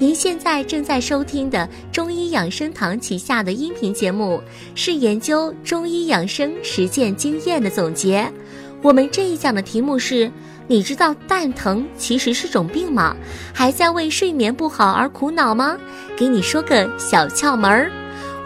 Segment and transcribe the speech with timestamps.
[0.00, 4.40] 您现在正在收听的中医养生堂旗下的音频节目，
[4.76, 8.32] 是研究中医养生实践经验的总结。
[8.80, 10.30] 我们这一讲的题目是：
[10.68, 13.16] 你知道蛋疼其实是种病吗？
[13.52, 15.76] 还在为睡眠不好而苦恼吗？
[16.16, 17.90] 给你说个小窍门儿。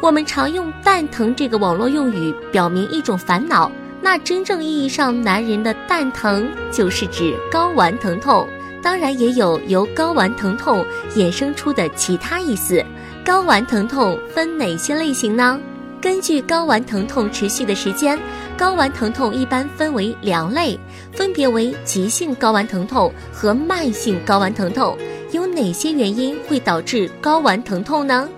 [0.00, 8.48] 我们常用“蛋疼”这个网络用语表明一种烦恼，那真正意义上男人的蛋疼，就是指睾丸疼痛。
[8.82, 10.84] 当然也有由睾丸疼痛
[11.14, 12.84] 衍生出的其他意思。
[13.24, 15.58] 睾丸疼痛分哪些类型呢？
[16.00, 18.18] 根据睾丸疼痛持续的时间，
[18.58, 20.76] 睾丸疼痛一般分为两类，
[21.12, 24.98] 分别为急性睾丸疼痛和慢性睾丸疼痛。
[25.30, 28.28] 有哪些原因会导致睾丸疼痛呢？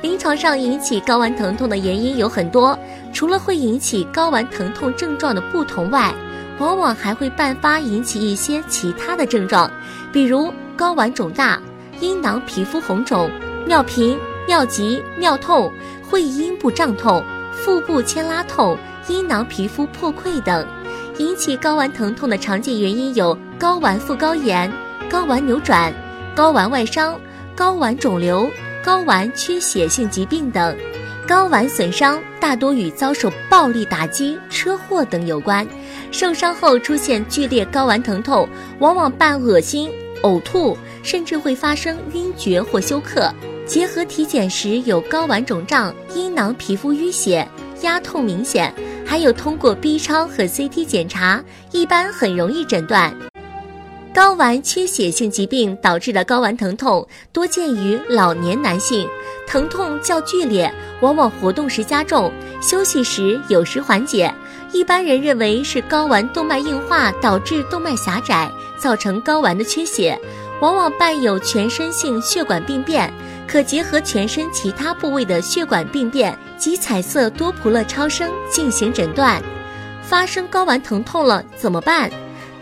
[0.00, 2.76] 临床上引起睾丸疼痛的原因有很多，
[3.12, 6.12] 除了会引起睾丸疼痛症状的不同外，
[6.62, 9.68] 往往还会伴发引起一些其他的症状，
[10.12, 11.60] 比如睾丸肿大、
[11.98, 13.28] 阴囊皮肤红肿、
[13.66, 15.72] 尿频、尿急、尿痛、
[16.08, 17.20] 会阴部胀痛、
[17.52, 20.64] 腹部牵拉痛、阴囊皮肤破溃等。
[21.18, 24.72] 引起睾丸疼痛的常见原因有睾丸附睾炎、
[25.10, 25.92] 睾丸扭转、
[26.36, 27.18] 睾丸外伤、
[27.56, 28.48] 睾丸肿瘤、
[28.84, 30.76] 睾丸缺血性疾病等。
[31.28, 35.66] 睾丸损伤大多与遭受暴力打击、车祸等有关。
[36.12, 39.90] 受伤后出现剧烈睾丸疼痛，往往伴恶心、
[40.22, 43.32] 呕吐，甚至会发生晕厥或休克。
[43.64, 47.48] 结合体检时有睾丸肿胀、阴囊皮肤淤血、
[47.80, 48.72] 压痛明显，
[49.06, 53.31] 还有通过 B 超和 CT 检查，一般很容易诊断。
[54.14, 59.08] 睾丸缺血性疾病导致的睾丸疼痛多见于老年男性，
[59.46, 62.30] 疼痛较剧烈，往往活动时加重，
[62.60, 64.32] 休息时有时缓解。
[64.70, 70.20] 一般人认为是睾丸动脉硬化导致动脉狭窄，造成睾丸的缺血，
[70.60, 73.10] 往往伴有全身性血管病变，
[73.48, 79.42] 可结合全身其他部位的血管病变及彩色多普勒超声进行诊断。
[80.02, 82.10] 发生睾丸疼痛了怎么办？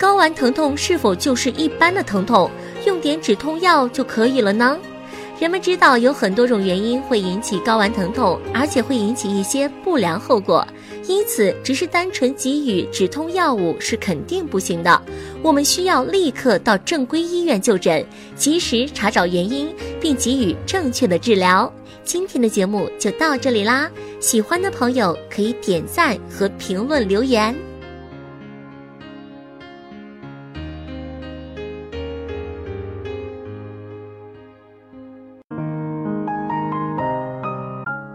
[0.00, 2.50] 睾丸疼痛是否就是一般的疼痛，
[2.86, 4.78] 用点止痛药就可以了呢？
[5.38, 10.66] 人们知道有很多种原因会引起睾丸疼痛，而且会引起一些不良后果，
[11.06, 15.02] 因此只是单纯给予止痛药物是肯定不行的。
[15.42, 18.02] 我们需要立刻到正规医院就诊，
[18.34, 19.68] 及时查找原因，
[20.00, 21.70] 并给予正确的治疗。
[22.04, 27.54] 今天的节目就到这里啦，喜欢的朋友可以点赞和评论留言。